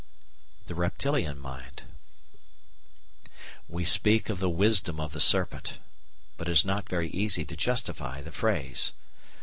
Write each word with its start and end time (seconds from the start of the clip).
§4 0.61 0.67
The 0.69 0.73
Reptilian 0.73 1.39
Mind 1.39 1.83
We 3.69 3.85
speak 3.85 4.29
of 4.29 4.39
the 4.39 4.49
wisdom 4.49 4.99
of 4.99 5.13
the 5.13 5.19
serpent; 5.19 5.77
but 6.37 6.47
it 6.47 6.51
is 6.53 6.65
not 6.65 6.89
very 6.89 7.11
easy 7.11 7.45
to 7.45 7.55
justify 7.55 8.19
the 8.19 8.31
phrase. 8.31 8.93